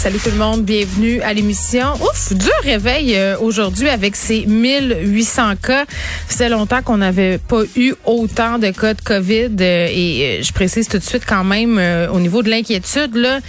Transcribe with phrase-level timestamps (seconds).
[0.00, 1.92] Salut tout le monde, bienvenue à l'émission.
[1.96, 5.84] Ouf, dur réveil euh, aujourd'hui avec ces 1800 cas.
[6.26, 10.54] C'est longtemps qu'on n'avait pas eu autant de cas de COVID euh, et euh, je
[10.54, 11.78] précise tout de suite quand même
[12.14, 13.40] au niveau de l'inquiétude là,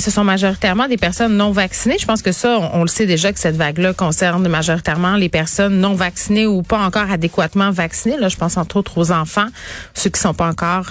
[0.00, 1.98] ce sont majoritairement des personnes non vaccinées.
[2.00, 5.78] Je pense que ça on, le sait déjà que cette vague-là concerne majoritairement les personnes
[5.78, 8.16] non vaccinées ou pas encore adéquatement vaccinées.
[8.16, 9.46] Là, je pense entre autres aux enfants,
[9.94, 10.88] ceux qui sont pas encore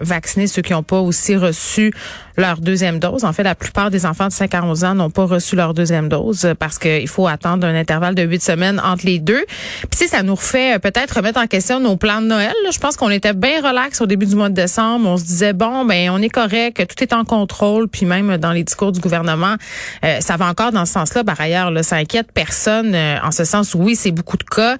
[0.00, 1.92] vaccinés, ceux qui n'ont pas aussi reçu
[2.36, 3.24] leur deuxième dose.
[3.24, 5.74] En fait, la plupart des enfants de 5 à 11 ans n'ont pas reçu leur
[5.74, 9.44] deuxième dose parce qu'il faut attendre un intervalle de 8 semaines entre les deux.
[9.90, 12.78] Puis si ça nous refait euh, peut-être remettre en question nos plans de Noël, je
[12.78, 15.08] pense qu'on était bien relax au début du mois de décembre.
[15.08, 17.88] On se disait bon, ben on est correct, tout est en contrôle.
[17.88, 19.56] Puis même dans les discours du gouvernement,
[20.04, 21.24] euh, ça va encore dans ce sens-là.
[21.24, 23.74] Par ailleurs, là, ça inquiète personne euh, en ce sens.
[23.74, 24.76] Oui, c'est beaucoup de cas.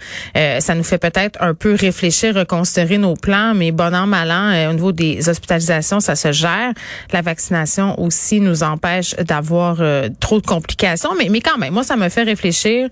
[0.61, 4.71] ça nous fait peut-être un peu réfléchir, reconsidérer nos plans, mais bon an mal an,
[4.71, 6.73] au niveau des hospitalisations, ça se gère.
[7.13, 11.11] La vaccination aussi nous empêche d'avoir euh, trop de complications.
[11.19, 12.89] Mais, mais quand même, moi, ça me fait réfléchir.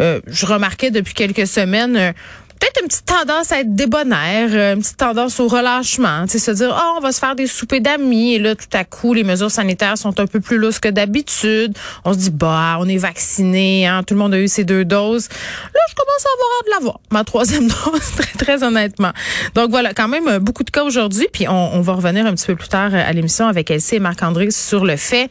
[0.00, 2.12] Euh, je remarquais depuis quelques semaines euh,
[2.60, 6.74] peut-être une petite tendance à être débonnaire, euh, une petite tendance au relâchement, se dire,
[6.76, 9.50] oh, on va se faire des soupers d'amis, et là, tout à coup, les mesures
[9.50, 11.76] sanitaires sont un peu plus lousses que d'habitude.
[12.04, 14.84] On se dit, bah, on est vacciné, hein, tout le monde a eu ses deux
[14.84, 15.28] doses.
[15.74, 19.12] Là, je commence à avoir hâte de l'avoir, ma troisième dose, très, très honnêtement.
[19.54, 22.46] Donc voilà, quand même, euh, beaucoup de cas aujourd'hui, puis on, va revenir un petit
[22.46, 25.28] peu plus tard euh, à l'émission avec Elsie et Marc-André sur le fait,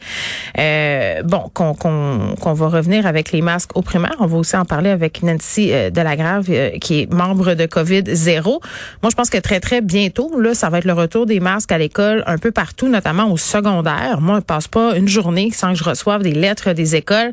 [0.58, 4.14] euh, bon, qu'on qu'on va revenir avec les masques au primaire.
[4.20, 6.48] On va aussi en parler avec Nancy Delagrave,
[6.80, 8.60] qui est membre de COVID zéro.
[9.02, 11.72] Moi, je pense que très, très bientôt, là, ça va être le retour des masques
[11.72, 14.20] à l'école un peu partout, notamment au secondaire.
[14.20, 17.32] Moi, je passe pas une journée sans que je reçoive des lettres des écoles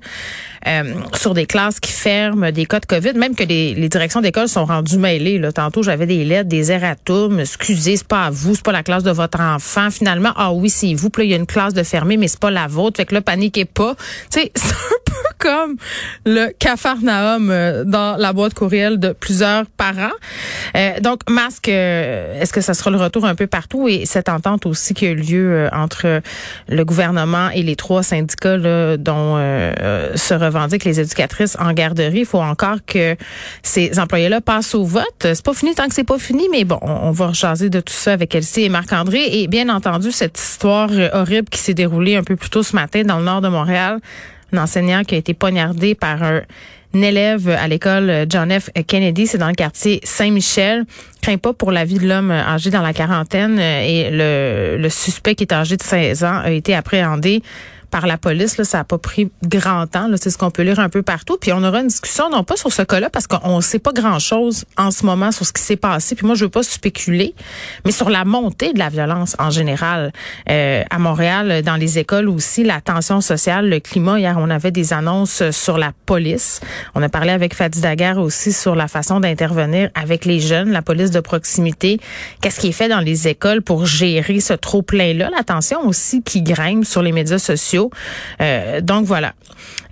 [0.68, 4.22] euh, sur des classes qui ferment, des cas de COVID, même que les, les directions
[4.22, 5.40] d'école sont rendues mêlées.
[5.40, 5.52] Là.
[5.52, 7.40] Tantôt, j'avais des lettres, des erratums.
[7.40, 9.90] Excusez, c'est pas à vous, c'est pas la classe de votre enfant.
[9.90, 11.10] Finalement, ah oui, c'est vous.
[11.10, 12.98] Puis là, il y a une classe de fermée, mais c'est pas la vôtre.
[12.98, 13.96] Fait que là, paniquez pas.
[14.32, 15.76] Tu sais, c'est un peu comme
[16.26, 19.66] le cafarnaum euh, dans la boîte courriel de plusieurs
[20.76, 23.88] Euh, donc, masque, euh, est-ce que ça sera le retour un peu partout?
[23.88, 26.22] Et cette entente aussi qui a eu lieu entre
[26.68, 29.38] le gouvernement et les trois syndicats là, dont
[30.16, 32.20] se revendiquent les éducatrices en garderie.
[32.20, 33.16] Il faut encore que
[33.64, 35.06] ces employés-là passent au vote.
[35.22, 37.94] C'est pas fini tant que c'est pas fini, mais bon, on, va rechaser de tout
[37.94, 39.42] ça avec Elsie et Marc-André.
[39.42, 43.04] Et bien entendu, cette histoire horrible qui s'est déroulée un peu plus tôt ce matin
[43.04, 44.00] dans le nord de Montréal
[44.54, 46.42] un enseignant qui a été poignardé par un,
[46.94, 48.70] élève à l'école John F.
[48.88, 50.86] Kennedy, c'est dans le quartier Saint-Michel.
[51.22, 55.36] Craint pas pour la vie de l'homme âgé dans la quarantaine et le, le suspect
[55.36, 57.42] qui est âgé de 16 ans a été appréhendé
[57.92, 58.58] par la police.
[58.58, 60.08] Là, ça n'a pas pris grand temps.
[60.16, 61.38] C'est ce qu'on peut lire un peu partout.
[61.40, 63.92] Puis on aura une discussion, non pas sur ce cas-là, parce qu'on ne sait pas
[63.92, 66.16] grand-chose en ce moment sur ce qui s'est passé.
[66.16, 67.36] Puis moi, je veux pas spéculer,
[67.86, 70.12] mais sur la montée de la violence en général
[70.50, 74.20] euh, à Montréal, dans les écoles aussi, la tension sociale, le climat.
[74.20, 76.62] Hier, on avait des annonces sur la police.
[76.96, 80.82] On a parlé avec Fadi Daguerre aussi sur la façon d'intervenir avec les jeunes, la
[80.82, 82.00] police de proximité.
[82.42, 85.30] Qu'est-ce qui est fait dans les écoles pour gérer ce trop-plein-là?
[85.36, 87.81] La tension aussi qui grimpe sur les médias sociaux
[88.42, 89.34] euh, donc voilà.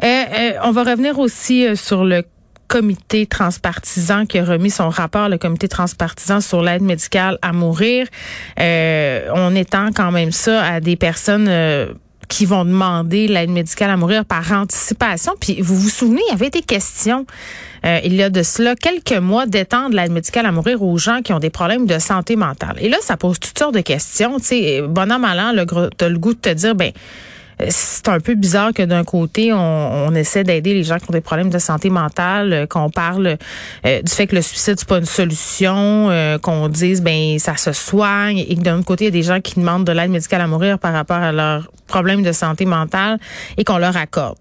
[0.04, 2.24] Euh, euh, on va revenir aussi sur le
[2.68, 8.06] comité transpartisan qui a remis son rapport, le comité transpartisan sur l'aide médicale à mourir.
[8.58, 11.50] on étend quand même ça à des personnes
[12.28, 15.34] qui vont demander l'aide médicale à mourir par anticipation.
[15.42, 17.26] Puis vous vous souvenez, il y avait des questions
[17.84, 21.34] il y a de cela quelques mois d'étendre l'aide médicale à mourir aux gens qui
[21.34, 22.76] ont des problèmes de santé mentale.
[22.80, 24.38] Et là, ça pose toutes sortes de questions.
[24.40, 25.66] Tu sais, bon an, mal an, le,
[26.04, 26.92] as le goût de te dire, ben
[27.68, 31.22] c'est un peu bizarre que d'un côté, on, essaie d'aider les gens qui ont des
[31.22, 33.38] problèmes de santé mentale, euh, qu'on parle
[33.86, 37.58] euh, du fait que le suicide c'est pas une solution, euh, qu'on dise ben ça
[37.58, 39.92] se soigne, et que d'un autre côté, il y a des gens qui demandent de
[39.92, 43.19] l'aide médicale à mourir par rapport à leurs problèmes de santé mentale
[43.57, 44.38] et qu'on leur accorde.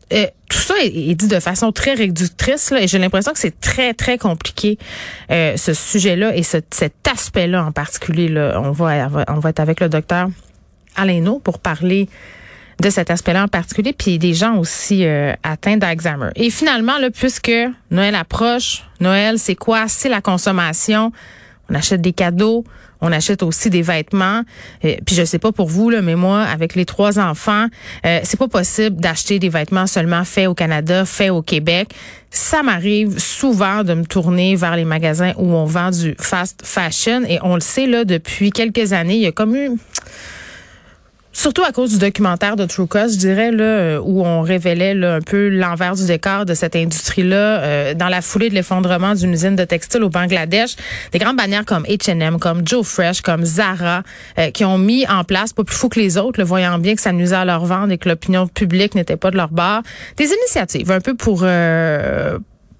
[0.48, 3.94] tout ça est, dit de façon très réductrice là, et j'ai l'impression que c'est très
[3.94, 4.78] très compliqué
[5.30, 8.28] ce sujet-là et cet aspect-là en particulier.
[8.28, 10.28] Là, on va on va être avec le docteur
[10.96, 12.08] Alain pour parler
[12.80, 16.30] de cet aspect-là en particulier, puis des gens aussi euh, atteints d'Alzheimer.
[16.36, 17.52] Et finalement, là, puisque
[17.90, 19.88] Noël approche, Noël, c'est quoi?
[19.88, 21.12] C'est la consommation.
[21.70, 22.64] On achète des cadeaux,
[23.00, 24.42] on achète aussi des vêtements.
[24.80, 27.66] Puis je sais pas pour vous là, mais moi, avec les trois enfants,
[28.06, 31.90] euh, c'est pas possible d'acheter des vêtements seulement faits au Canada, faits au Québec.
[32.30, 37.22] Ça m'arrive souvent de me tourner vers les magasins où on vend du fast fashion
[37.28, 39.72] et on le sait là depuis quelques années, il y a comme eu
[41.38, 44.94] surtout à cause du documentaire de True Cost, je dirais, là, euh, où on révélait
[44.94, 49.14] là, un peu l'envers du décor de cette industrie-là euh, dans la foulée de l'effondrement
[49.14, 50.74] d'une usine de textile au Bangladesh.
[51.12, 54.02] Des grandes bannières comme H&M, comme Joe Fresh, comme Zara,
[54.38, 56.96] euh, qui ont mis en place, pas plus fou que les autres, le voyant bien
[56.96, 59.82] que ça nuisait à leur vente et que l'opinion publique n'était pas de leur bord,
[60.16, 61.44] des initiatives un peu pour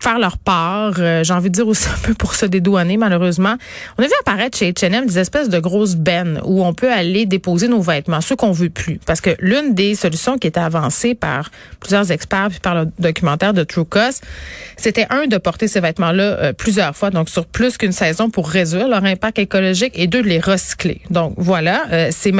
[0.00, 0.94] faire leur part.
[0.98, 3.56] Euh, j'ai envie de dire aussi un peu pour se dédouaner, malheureusement.
[3.98, 7.26] On a vu apparaître chez H&M des espèces de grosses bennes où on peut aller
[7.26, 8.98] déposer nos vêtements, ceux qu'on veut plus.
[9.06, 11.50] Parce que l'une des solutions qui était avancée par
[11.80, 14.24] plusieurs experts puis par le documentaire de True Cost,
[14.76, 18.48] c'était un de porter ces vêtements-là euh, plusieurs fois, donc sur plus qu'une saison pour
[18.48, 21.00] réduire leur impact écologique, et deux de les recycler.
[21.10, 22.32] Donc voilà, euh, c'est